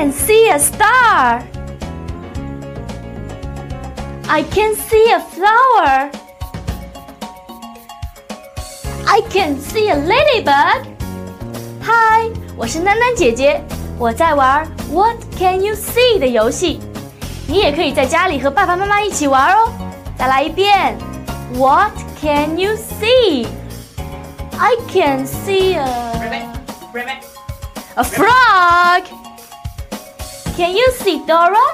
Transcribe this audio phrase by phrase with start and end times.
[0.00, 1.42] can see a star.
[4.28, 6.10] I can see a flower.
[9.06, 10.84] I can see a ladybug.
[11.82, 13.62] Hi，我是囡囡姐姐，
[13.98, 16.80] 我在玩 What Can You See 的游戏。
[17.46, 19.70] 你也可以在家里和爸爸妈妈一起玩哦。
[20.18, 20.96] 再来一遍，
[21.54, 23.46] What can you see?
[24.58, 25.86] I can see a
[27.94, 29.04] a frog.
[30.61, 31.65] Can you see Dora?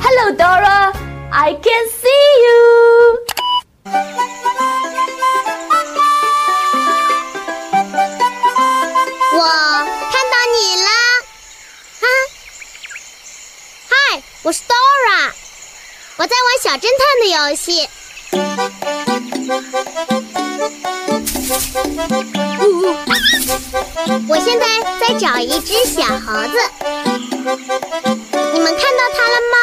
[0.00, 0.90] Hello, Dora.
[1.30, 3.20] I can see you.
[9.36, 9.40] 我
[10.10, 10.88] 看到你了，
[12.00, 12.04] 哈！
[13.90, 13.92] 嗨，
[14.44, 15.34] 我是 Dora，
[16.16, 17.86] 我在玩小侦探的游戏。
[24.26, 24.64] 我现在
[24.98, 26.56] 在找一只小猴子，
[27.44, 29.58] 你们看到它了吗？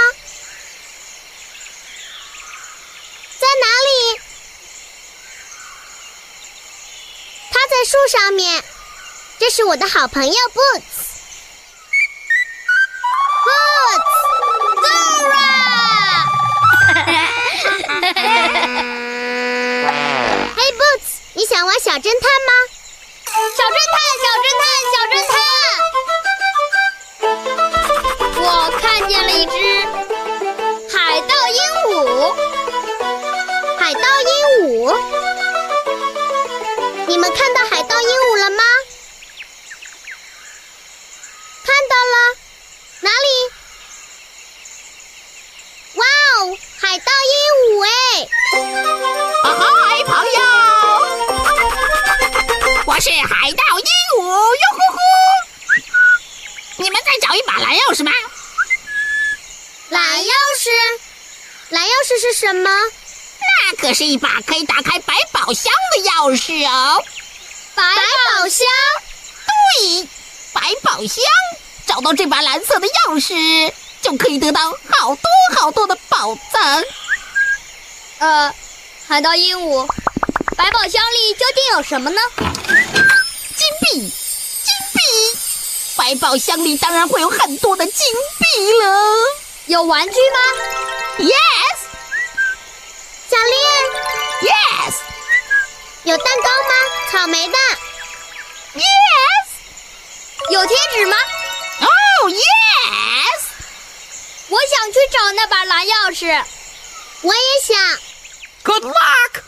[3.39, 3.89] 在哪里？
[7.49, 8.63] 它在树上面。
[9.39, 10.83] 这是我的好朋友 Boots。
[13.47, 15.39] Boots，Dora。
[20.55, 22.51] 嘿，Boots，你想玩小侦探吗？
[23.25, 24.63] 小侦探，小侦探，
[24.93, 25.33] 小侦探
[29.41, 29.51] 一只
[30.95, 31.57] 海盗鹦
[31.89, 31.91] 鹉。
[33.79, 34.29] 海盗鹦
[34.61, 34.95] 鹉？
[37.07, 38.63] 你们看到海盗鹦鹉了吗？
[41.65, 42.15] 看到了，
[42.99, 43.49] 哪里？
[45.95, 47.33] 哇哦，海盗鹦
[47.65, 47.89] 鹉哎！
[49.41, 50.39] 嗨，朋友，
[52.85, 54.99] 我是海盗鹦鹉，哟呼呼！
[56.77, 58.11] 你们在找一把蓝钥匙吗？
[59.91, 60.69] 蓝钥匙？
[61.67, 62.69] 蓝钥匙是什么？
[63.41, 67.03] 那可是一把可以打开百宝箱的钥匙哦。
[67.75, 68.65] 百宝箱？
[69.75, 70.07] 对，
[70.53, 71.25] 百宝箱。
[71.85, 76.83] 找到这把蓝色的钥匙，就可以得到好多好多的宝藏。
[78.19, 78.55] 呃，
[79.09, 79.85] 海盗鹦鹉，
[80.55, 82.21] 百宝箱里究竟有什么呢？
[82.37, 85.37] 金币，金币！
[85.97, 87.93] 百宝箱里当然会有很多的金
[88.39, 89.40] 币了。
[89.71, 90.39] 有玩具吗
[91.19, 91.77] ？Yes。
[93.29, 93.55] 项链
[94.41, 94.95] ？Yes。
[96.03, 96.73] 有蛋糕吗？
[97.09, 97.53] 草莓的
[98.75, 99.47] ？Yes。
[100.49, 101.15] 有贴纸吗？
[101.79, 101.87] 哦、
[102.23, 103.43] oh,，Yes！
[104.49, 106.43] 我想去找那把蓝钥匙。
[107.21, 107.77] 我也想。
[108.63, 109.41] Good luck!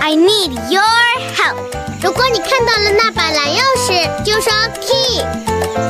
[0.00, 0.84] I need your
[1.34, 1.56] help.
[2.00, 5.87] 如果你看到了那把蓝钥匙，就说 key。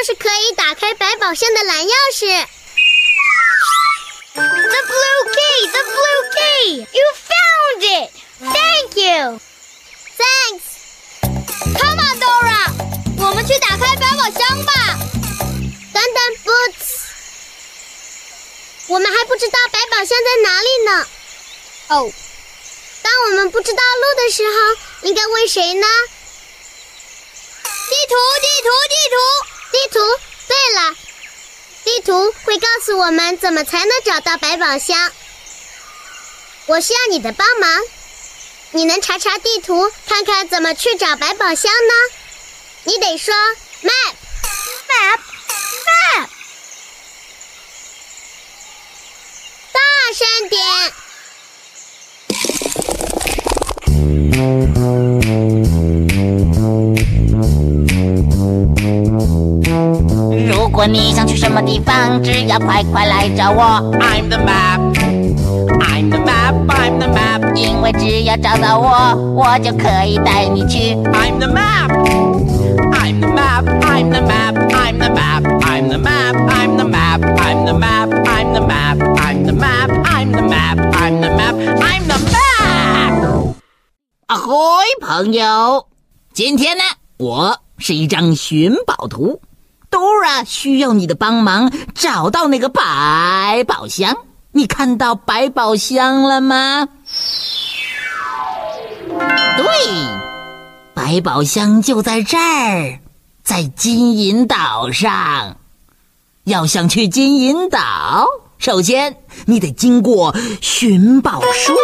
[0.00, 2.24] 就是可以打开百宝箱的蓝钥匙。
[4.32, 6.86] The blue key, the blue key.
[6.90, 8.10] You found it.
[8.40, 9.38] Thank you.
[10.16, 10.64] Thanks.
[11.78, 12.72] Come on, Dora.
[13.18, 14.72] 我们去打开百宝箱吧。
[15.92, 16.96] 等等，Boots。
[18.86, 21.06] 我们还不知道百宝箱在哪里呢。
[21.88, 22.10] 哦。
[23.02, 24.56] 当我们不知道路的时候，
[25.02, 25.86] 应该问谁呢？
[27.90, 29.49] 地图，地图，地图。
[29.72, 29.98] 地图。
[30.48, 30.96] 对了，
[31.84, 35.12] 地图会告诉我们怎么才能找到百宝箱。
[36.66, 37.80] 我需要你的帮忙，
[38.72, 41.92] 你能查查地图，看看怎么去找百宝箱呢？
[42.84, 43.34] 你得说
[43.82, 44.14] map
[44.88, 45.20] map
[45.86, 46.28] map，
[49.72, 49.80] 大
[50.14, 50.60] 声点。
[60.80, 63.62] 果你想去什么地方，只要快快来找我。
[64.00, 64.80] I'm the map.
[65.78, 66.54] I'm the map.
[66.68, 67.54] I'm the map.
[67.54, 70.94] 因为只要找到我，我就可以带你去。
[71.12, 71.90] I'm the map.
[72.94, 73.66] I'm the map.
[73.82, 74.56] I'm the map.
[74.72, 75.44] I'm the map.
[75.60, 76.34] I'm the map.
[76.48, 77.20] I'm the map.
[77.36, 78.08] I'm the map.
[78.26, 78.98] I'm the map.
[79.20, 79.90] I'm the map.
[80.06, 80.78] I'm the map.
[80.94, 81.56] I'm the map.
[81.82, 83.54] I'm the map.
[84.28, 84.54] 啊嘿，
[85.02, 85.86] 朋友！
[86.32, 86.82] 今天呢，
[87.18, 89.42] 我是一张寻宝图
[90.00, 94.16] ，Dora 需要你的帮忙，找到那个百宝箱。
[94.52, 96.88] 你看到百宝箱了吗？
[99.58, 99.66] 对，
[100.94, 103.00] 百宝箱就在这儿，
[103.44, 105.58] 在金银岛上。
[106.44, 108.26] 要想去金银岛，
[108.56, 111.74] 首先你得经过寻宝树。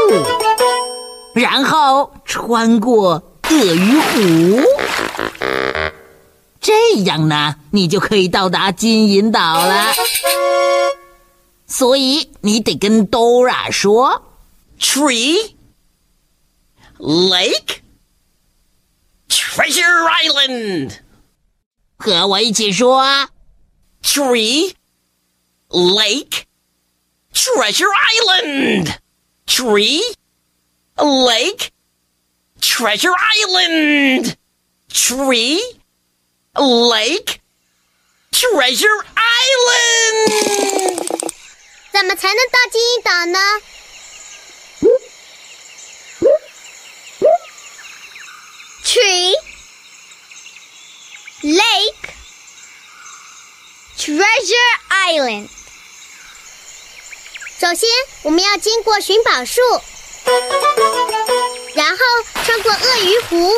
[1.35, 4.63] 然后穿过鳄鱼湖，
[6.67, 9.93] 这样呢，你就可以到达金银岛了。
[11.69, 14.21] 所以你得跟 Dora 说
[14.81, 15.55] Tree.
[16.99, 17.83] Lake.
[19.29, 20.99] Treasure Island.
[21.99, 23.29] 和我一起说
[24.03, 24.75] Tree.
[25.69, 26.47] Lake.
[27.33, 28.97] Treasure Island.
[29.47, 30.01] Tree.
[30.97, 31.69] Lake.
[32.61, 34.35] Treasure Island.
[34.91, 35.61] Tree.
[36.56, 37.40] Lake.
[38.32, 40.62] Treasure Island.
[41.92, 43.40] 怎么才能到金银岛呢？
[48.84, 49.36] Tree,
[51.44, 52.10] lake,
[53.98, 55.50] treasure island。
[57.60, 57.90] 首先，
[58.24, 59.62] 我们要经过寻宝树，
[61.77, 61.99] 然后
[62.43, 63.53] 穿过鳄鱼湖，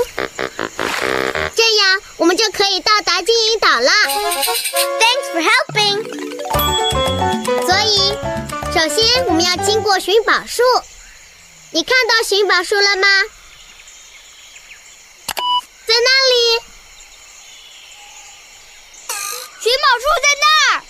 [1.55, 3.93] 这样我们就可以到达金银岛了。
[4.99, 6.03] Thanks for helping。
[7.65, 8.19] 所以，
[8.75, 10.65] 首先我们要经过寻宝树。
[11.71, 13.07] 你看到寻宝树了吗？
[15.87, 16.35] 在那里。
[19.61, 20.83] 寻宝树在那儿。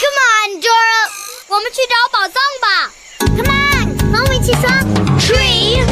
[0.00, 1.10] Come on, Dora，
[1.48, 2.90] 我们去找宝藏吧。
[3.36, 4.62] Come on，和我一起说。
[5.20, 5.84] Tree,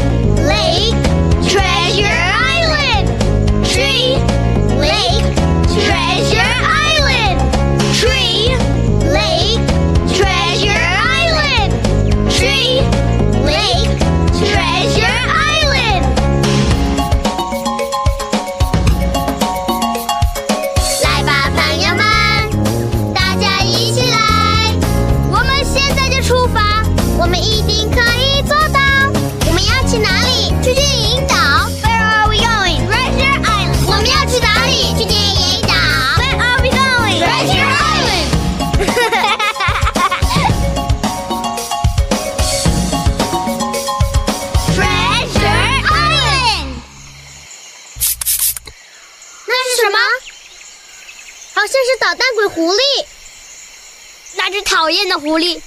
[55.18, 55.60] 狐狸，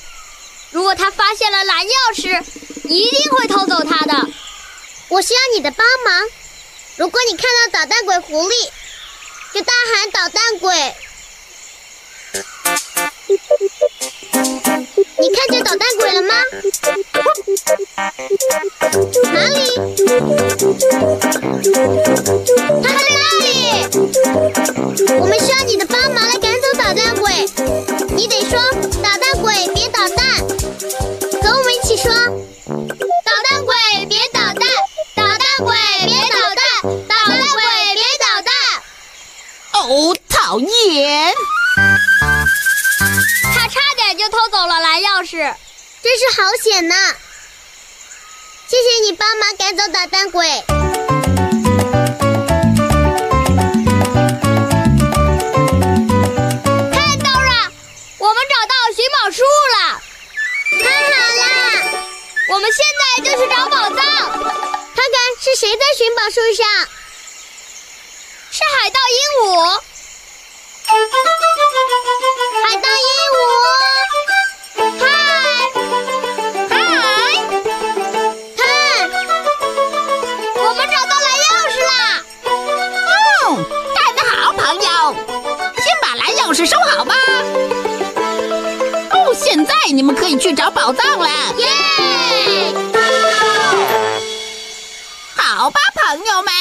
[0.72, 2.44] 如果它发现了蓝钥匙，
[2.88, 4.28] 一定会偷走它的。
[5.10, 6.28] 我需要你的帮忙。
[6.98, 8.70] 如果你看到捣蛋鬼狐狸，
[9.54, 10.74] 就大喊“捣蛋鬼”。
[15.18, 16.36] 你看见捣蛋鬼了吗？
[19.34, 19.60] 哪里？
[22.84, 23.42] 他在那里。
[25.20, 26.35] 我们需要你的帮忙
[89.96, 91.26] 你们可以去找宝藏了。
[91.58, 91.66] 耶！
[95.34, 96.54] 好吧朋友们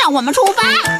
[0.00, 0.62] 让我们出发。
[0.64, 0.98] 啊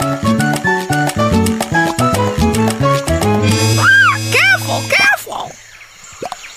[4.30, 5.50] careful careful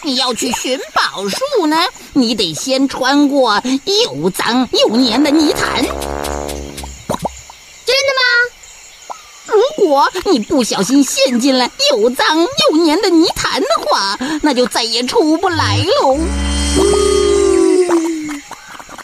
[0.03, 1.75] 你要去寻宝树呢
[2.13, 3.59] 你得先穿过
[4.05, 5.83] 又脏又黏的泥潭。
[9.87, 16.17] 果你不小心陷进了又脏又黏的泥潭的话，那就再也出不来喽。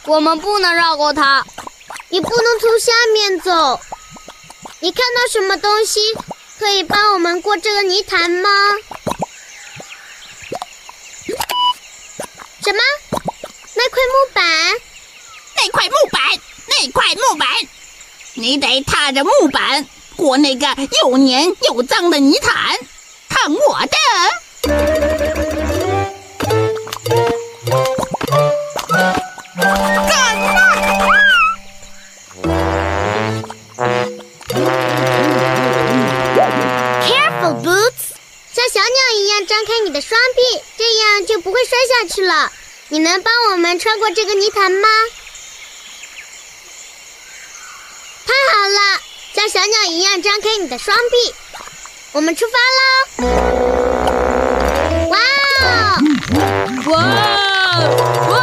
[0.05, 1.45] 我们不能绕过它。
[2.09, 3.79] 你不能从下面走。
[4.79, 5.99] 你看到什么东西
[6.59, 8.49] 可以帮我们过这个泥潭吗？
[12.63, 12.79] 什么？
[13.75, 14.43] 那块木板？
[15.55, 16.21] 那块木板，
[16.67, 17.47] 那块木板，
[18.33, 20.67] 你得踏着木板过那个
[21.01, 22.77] 又黏又脏的泥潭。
[23.29, 23.97] 看我的！
[38.53, 40.41] 像小鸟一样张开你的双臂，
[40.77, 42.51] 这样就不会摔下去了。
[42.89, 44.89] 你能帮我们穿过这个泥潭吗？
[48.25, 48.79] 太好了，
[49.33, 51.35] 像小鸟一样张开你的双臂，
[52.13, 53.27] 我们出发喽！
[55.09, 55.19] 哇
[55.59, 55.97] 哦！
[56.87, 56.95] 哇！
[58.29, 58.37] 哇！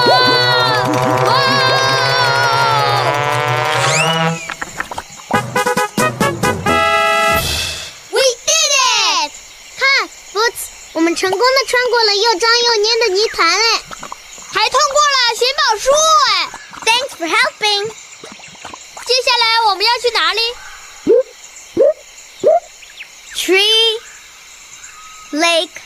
[1.24, 1.32] 哇！
[10.92, 13.80] 我们成功的穿过了又脏又粘的泥潭，哎，
[14.52, 15.90] 还通过了寻宝树，
[16.28, 16.50] 哎
[16.84, 17.88] ，Thanks for helping。
[19.06, 20.40] 接下来我们要去哪里
[25.37, 25.81] Lake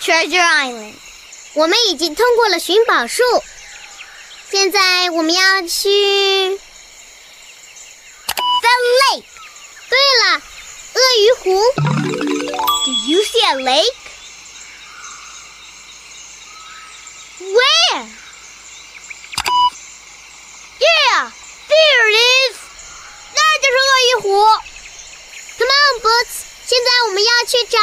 [0.00, 0.94] Treasure Island。
[1.54, 3.22] 我们已经通过了寻宝树，
[4.50, 6.58] 现在我们要去
[8.60, 9.24] The Lake。
[9.88, 10.42] 对了，
[10.94, 11.60] 鳄鱼湖。
[11.74, 13.96] Do you see a lake?
[17.40, 18.06] Where?
[20.78, 21.30] Yeah,
[21.68, 22.56] there it is.
[23.34, 24.28] 那就是鳄鱼湖。
[25.58, 26.34] Come on, Boots，
[26.75, 27.79] 现在我们要去找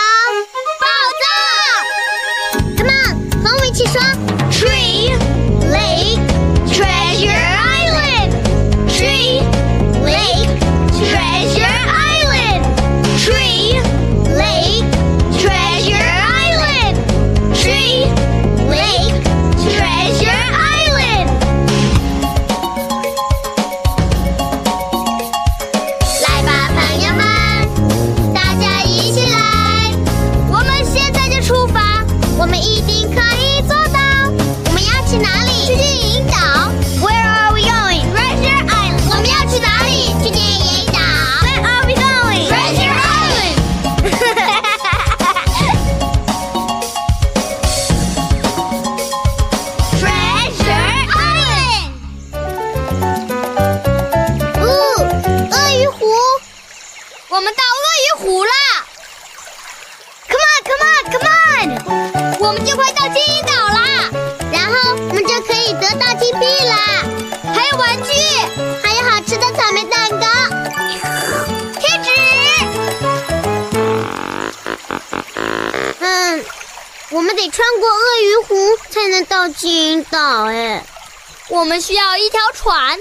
[81.52, 82.99] 我们需要一条船。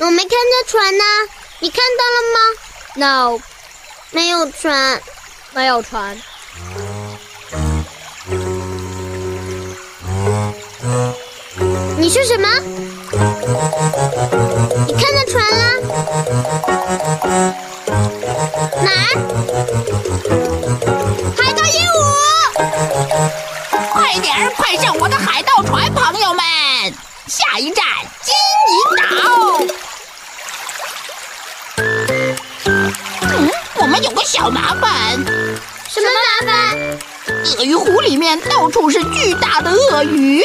[0.00, 1.04] 我没看见船呢，
[1.60, 2.38] 你看到了吗
[2.96, 3.40] ？No，
[4.10, 5.00] 没有船，
[5.52, 6.20] 没有船。
[11.96, 12.46] 你说什么？
[14.86, 15.80] 你看到船了？
[18.82, 19.08] 哪儿？
[21.34, 21.96] 海盗鹦鹉！
[23.90, 26.44] 快点儿，快上我的海盗船，朋友们！
[27.28, 27.84] 下一站
[28.22, 28.34] 金
[28.70, 29.04] 银岛。
[31.76, 35.16] 嗯，我们有个小麻烦。
[35.88, 36.98] 什么麻烦？
[37.58, 40.44] 鳄鱼湖里面到处是巨大的鳄鱼，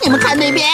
[0.00, 0.68] 你们看那边。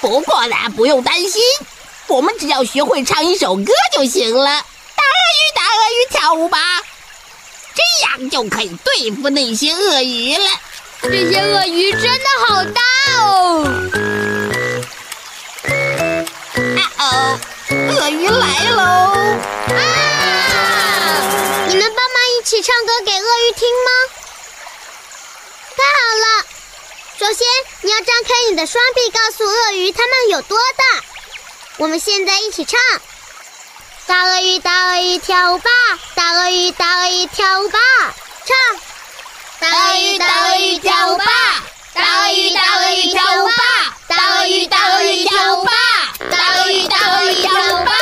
[0.00, 1.42] 不过呢，不用担心，
[2.06, 4.46] 我们只要学会唱一首歌就行了。
[4.46, 6.58] 大鳄鱼，大鳄鱼，跳舞吧！
[7.74, 10.48] 这样就可以对付那些鳄鱼了。
[11.02, 12.80] 这些鳄鱼真的好大
[13.16, 13.64] 哦！
[16.76, 17.40] 啊哦，
[17.70, 18.82] 鳄鱼来喽！
[19.74, 19.76] 啊！
[21.68, 23.90] 你能帮忙一起唱歌给鳄鱼听吗？
[25.76, 26.26] 太好了！
[27.18, 27.46] 首先，
[27.82, 31.02] 你要张开你的双臂，告诉鳄鱼它们有多大。
[31.78, 32.78] 我们现在一起唱：
[34.06, 35.70] 大鳄鱼，大鳄鱼，跳舞吧！
[36.14, 37.78] 大鳄鱼，大鳄鱼，跳舞吧！
[38.44, 38.80] 唱。
[39.60, 41.24] 大鳄鱼，大鳄鱼跳舞吧！
[41.92, 43.52] 大鳄鱼，大鳄鱼跳舞吧！
[44.06, 45.72] 大鳄鱼，大鳄鱼跳舞吧！
[46.30, 47.92] 大鳄鱼，大鳄鱼跳舞吧！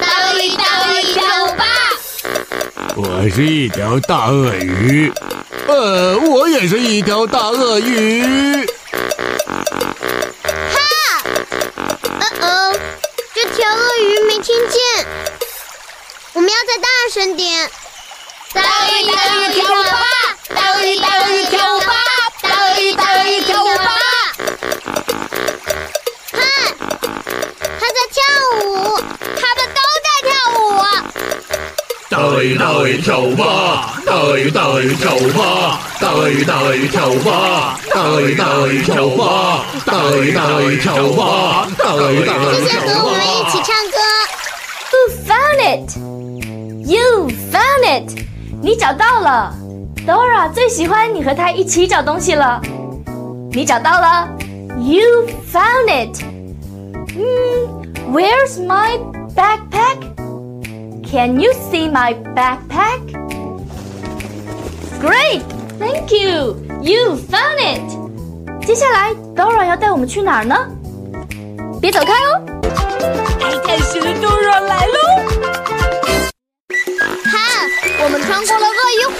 [0.00, 1.64] 大鳄鱼，大鳄鱼跳舞吧！
[2.96, 5.12] 我是一条大鳄鱼，
[5.66, 8.66] 呃，我也是一条大鳄鱼。
[12.20, 12.74] 呃哦，
[13.34, 15.06] 这条鳄鱼没听见，
[16.32, 17.70] 我们要再大声点。
[18.54, 18.66] 大鳄
[18.98, 20.31] 鱼，大鳄鱼跳舞吧！
[20.54, 21.92] 大鳄鱼，大鳄鱼跳舞吧！
[22.42, 23.88] 大鳄鱼，大鳄鱼跳舞吧！
[26.32, 26.40] 看，
[27.78, 28.22] 它在跳
[28.56, 29.00] 舞，
[29.36, 30.60] 它们都在跳舞。
[32.08, 33.94] 大鳄鱼，大鳄鱼跳舞吧！
[34.04, 35.80] 大鳄鱼，大鳄鱼跳舞吧！
[35.98, 37.78] 大鳄鱼，大鳄鱼跳舞吧！
[37.92, 39.64] 大鳄鱼，大鳄鱼跳舞吧！
[39.86, 41.66] 大鳄鱼，大鳄鱼跳舞吧！
[41.78, 43.58] 大鳄鱼，大鳄鱼谢谢和我们一起！
[43.62, 43.96] 唱歌。
[44.92, 45.96] Who found it?
[46.86, 48.26] You found it.
[48.62, 49.54] 你找到了。
[50.06, 52.60] Dora 最喜欢你和他一起找东西了。
[53.50, 54.28] 你找到了。
[54.78, 56.24] You found it.
[57.14, 57.22] 嗯
[58.12, 58.98] ，Where's my
[59.36, 59.98] backpack?
[61.08, 63.00] Can you see my backpack?
[65.00, 65.42] Great,
[65.78, 66.56] thank you.
[66.80, 68.66] You found it.
[68.66, 70.56] 接下来，Dora 要带我们去哪儿呢？
[71.80, 72.42] 别走开哦！
[73.40, 75.31] 爱探险的 Dora 来喽！
[78.32, 79.12] 穿过了鳄鱼湖。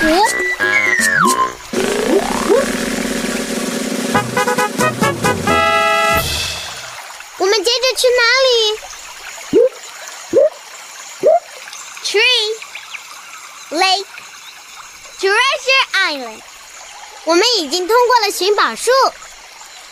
[7.37, 8.49] 我们接着去哪里
[12.07, 12.49] ？Tree
[13.79, 14.09] Lake
[15.21, 16.41] Treasure Island。
[17.25, 18.91] 我们已经通过了寻宝树，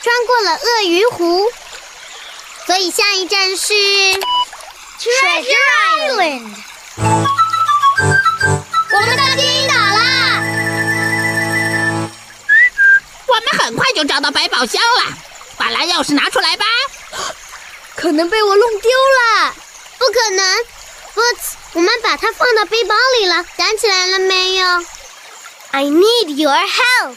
[0.03, 1.47] 穿过了鳄鱼湖，
[2.65, 3.75] 所以下一站是
[4.99, 5.59] Treasure
[6.09, 6.57] Island。
[8.93, 10.43] 我们到金银岛啦！
[13.27, 15.05] 我们很快就找到百宝箱了，
[15.57, 16.65] 把蓝钥匙拿出来吧。
[17.95, 19.55] 可能被我弄丢了。
[19.99, 20.59] 不可能
[21.15, 24.85] ，Boots，我们把它放到背包里了，想起来了没有
[25.71, 27.17] ？I need your help。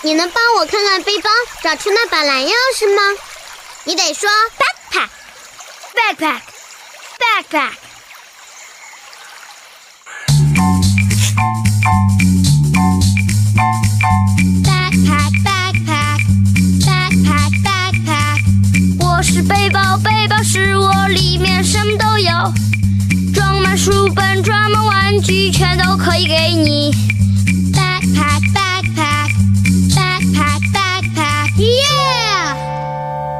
[0.00, 1.30] 你能帮我看看背包，
[1.62, 3.02] 找出那把蓝钥匙吗？
[3.84, 6.40] 你得说 backpack，backpack，backpack。
[7.18, 7.74] Backpack,
[19.42, 22.30] 背包，背包是我，里面什么都有，
[23.34, 26.90] 装满书本，装满玩具，全都可以给你。
[27.72, 29.30] Backpack, backpack,
[29.94, 32.56] backpack, backpack, yeah！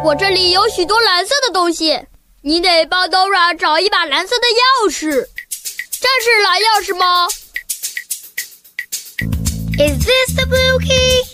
[0.05, 1.99] 我这里有许多蓝色的东西，
[2.43, 5.27] 你得帮 Dora 找一把蓝色的钥匙。
[6.01, 7.27] 这是蓝钥匙吗
[9.79, 11.25] ？Is this the blue key?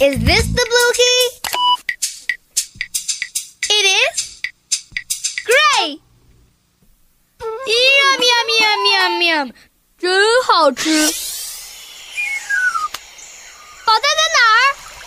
[0.00, 1.33] Is this the blue key?
[3.76, 4.38] It is?
[5.44, 5.98] Great!
[7.40, 7.74] 喵
[8.20, 8.86] 喵喵喵
[9.18, 9.52] 喵，
[9.98, 10.04] 真
[10.44, 11.10] 好吃！
[13.84, 14.62] 宝藏在哪儿？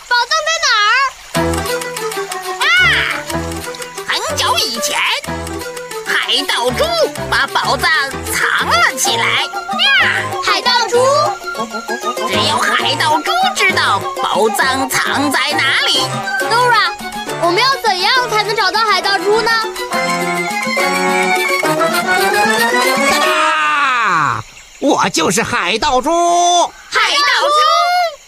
[0.10, 1.00] 宝藏在哪儿？
[2.68, 2.70] 啊！
[4.06, 5.00] 很久以前，
[6.06, 6.12] 海
[6.46, 6.84] 盗猪
[7.32, 7.88] 把宝藏
[8.34, 9.46] 藏了起来。
[9.46, 10.22] 呀！
[10.44, 10.98] 海盗猪？
[12.28, 16.02] 只有海盗猪知道宝藏藏在哪里。
[16.42, 16.92] Dora，
[17.42, 19.52] 我们要怎样才能找到海盗猪呢？
[24.80, 26.10] 我就是海盗猪
[26.90, 27.00] 海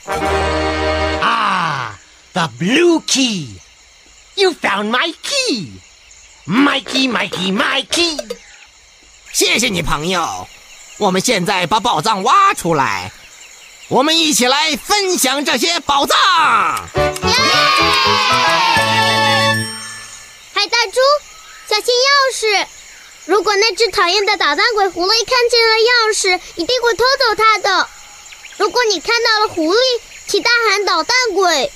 [0.07, 0.21] 盗猪？
[1.21, 1.97] 啊
[2.33, 3.59] ！The blue key.
[4.35, 5.79] You found my key.
[6.45, 8.17] My key, my key, my key.
[9.31, 10.47] 谢谢你，朋友。
[10.97, 13.11] 我们现在把宝藏挖出来，
[13.89, 16.15] 我们一起来分享这些宝藏。
[16.95, 17.01] 耶！
[20.53, 20.99] 海大猪，
[21.67, 22.67] 小心钥匙！
[23.25, 27.89] 如果那只讨厌的捣蛋鬼狐狸看见了钥匙，一定会偷走它的。
[28.57, 29.79] 如果你看到了狐狸，
[30.27, 31.71] 请大喊“捣蛋鬼”。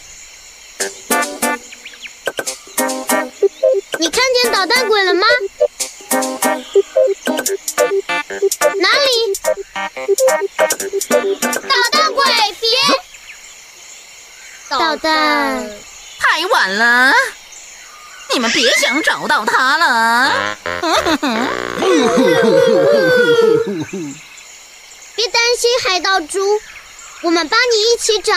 [3.97, 5.25] 你看见捣蛋鬼了吗？
[11.67, 12.23] 捣蛋鬼，
[12.59, 12.69] 别！
[14.69, 15.69] 捣蛋。
[16.19, 17.13] 太晚了，
[18.33, 20.57] 你们别想找到他了。
[25.15, 26.59] 别担心，海盗猪，
[27.21, 28.33] 我们帮你一起找，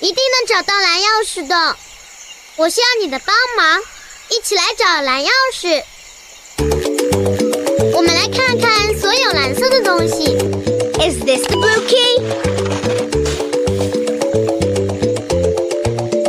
[0.00, 1.76] 一定能找到蓝钥匙的。
[2.56, 3.82] 我需要你的帮忙，
[4.28, 5.82] 一起来找蓝钥匙。
[7.94, 10.36] 我们来看看所有蓝色的东西。
[10.98, 12.22] Is this the blue key?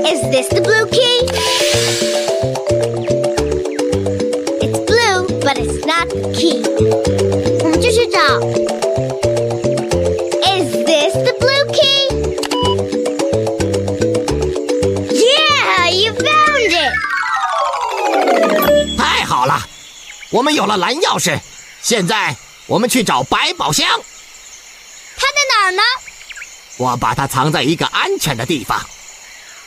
[0.06, 1.28] Is this the blue key?
[4.60, 6.64] It's blue, but it's not the key.
[7.64, 8.20] 我们继续找。
[10.42, 12.10] Is this the blue key?
[15.12, 16.94] Yeah, you found it.
[18.98, 19.66] 太好了，
[20.32, 21.40] 我们有了蓝钥匙。
[21.84, 23.86] 现在我们去找百宝箱。
[25.18, 25.82] 它在哪儿呢？
[26.78, 28.80] 我把它藏在一个安全的地方，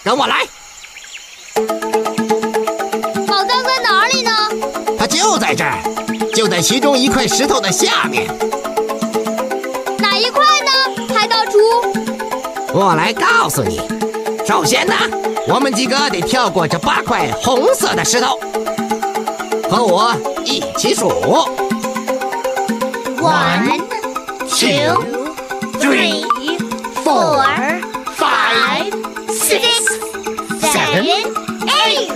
[0.03, 0.47] 跟我来。
[3.27, 4.31] 宝藏在哪里呢？
[4.99, 5.83] 它就在这儿，
[6.35, 8.27] 就在其中一块石头的下面。
[9.99, 11.15] 哪一块呢？
[11.15, 11.59] 海盗厨。
[12.73, 13.79] 我来告诉你，
[14.47, 14.95] 首先呢，
[15.47, 18.41] 我们几个得跳过这八块红色的石头，
[19.71, 20.15] 和我
[20.47, 21.66] 一起数。
[23.27, 23.81] One,
[24.49, 25.03] two,
[25.81, 26.25] three,
[27.03, 27.43] four,
[28.15, 28.93] five,
[29.29, 29.99] six,
[30.61, 31.05] seven,
[31.67, 32.13] eight。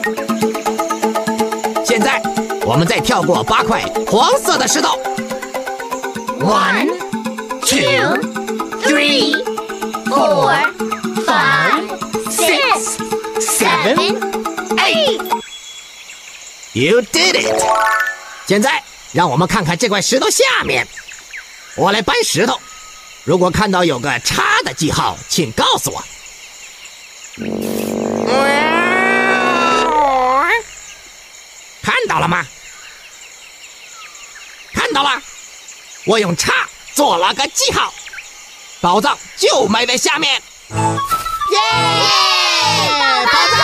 [1.84, 2.22] 现在，
[2.64, 4.96] 我们再跳过八块黄色的石头。
[6.38, 6.86] One,
[7.62, 8.16] two,
[8.80, 9.34] three,
[10.06, 10.54] four,
[11.26, 11.88] five,
[12.30, 12.98] six,
[13.40, 14.20] seven,
[14.76, 15.20] eight.
[16.72, 17.46] You did it.
[17.46, 17.64] it！
[18.46, 18.80] 现在，
[19.12, 20.86] 让我们看看这块石头下面。
[21.80, 22.60] 我来搬石头，
[23.24, 26.04] 如果看到有个叉的记号，请告诉我。
[31.80, 32.44] 看到了吗？
[34.74, 35.22] 看到了，
[36.04, 37.94] 我用叉做了个记号，
[38.82, 40.34] 宝藏就埋在下面。
[40.34, 41.58] 耶！
[43.24, 43.58] 宝藏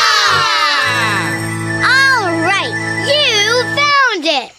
[1.83, 2.71] ！All right,
[3.05, 4.53] you found it.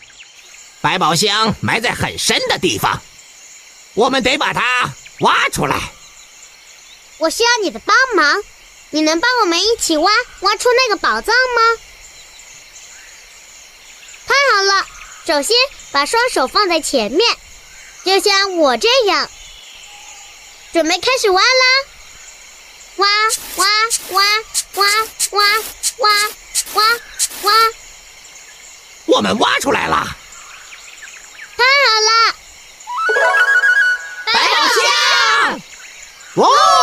[0.80, 3.02] 百宝箱埋在很深的地方，
[3.98, 5.76] 我们得把它挖出来。
[7.18, 8.44] 我需要你的帮忙，
[8.92, 11.82] 你能帮我们一起挖挖出那个宝藏吗？
[14.28, 14.86] 太好了！
[15.26, 15.58] 首先
[15.92, 17.36] 把双手放在前面，
[18.06, 19.28] 就像我这样。
[20.74, 21.48] 准备开始挖啦！
[22.98, 23.08] 挖
[23.56, 23.66] 挖
[24.12, 24.24] 挖
[24.76, 24.86] 挖
[25.32, 25.44] 挖
[25.98, 26.12] 挖
[26.74, 26.84] 挖
[27.42, 27.74] 挖！
[29.08, 30.06] 我们挖出来了，
[31.58, 32.36] 太好了！
[36.38, 36.77] Whoa!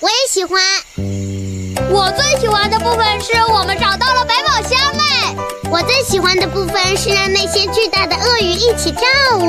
[0.00, 0.58] 我也喜欢。
[1.90, 5.36] 我最喜欢的部分是我们找到了百宝箱哎！
[5.70, 9.44] 我最喜欢的部分是让那些巨大的鳄鱼一起跳舞。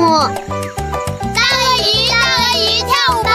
[1.34, 3.30] 大鳄鱼，大鳄鱼，跳舞吧！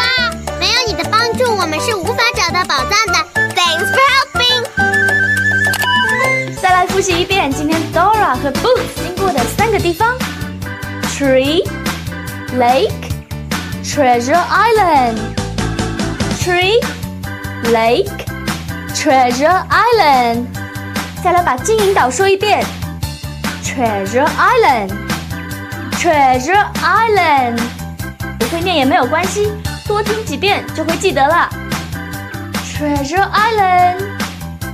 [0.60, 3.17] 没有你的帮助，我们是无法找到宝藏的。
[3.56, 4.63] Thanks for helping。
[6.62, 10.15] 再来复习一遍今天 Dora 和 Boots 经过的三个地方
[11.17, 11.67] ：Tree、
[12.60, 12.91] Lake、
[13.84, 15.17] Treasure Island。
[16.39, 16.80] Tree、
[17.65, 18.25] Lake、
[18.93, 20.45] Treasure Island。
[21.23, 22.65] 再来把金银岛说一遍
[23.63, 24.91] ：Treasure Island、
[25.93, 27.59] Treasure Island。
[28.39, 29.51] 不会念也没有关系，
[29.87, 31.49] 多听几遍就会记得了。
[32.77, 34.03] Treasure Island。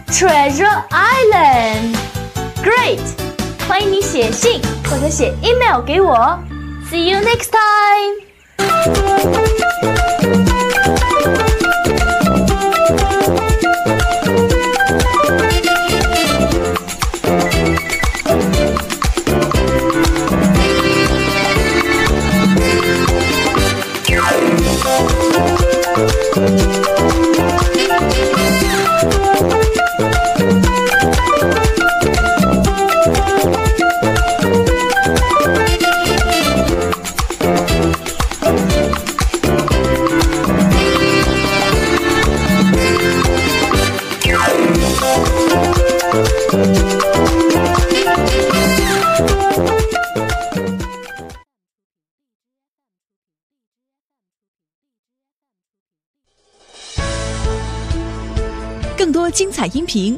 [0.07, 1.95] Treasure Island。
[2.63, 2.99] Great！
[3.67, 6.37] 欢迎你写信或者写 email 给我。
[6.91, 9.42] See you next time.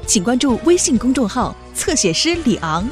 [0.05, 2.87] 请关注微信公众号“侧写师李昂”。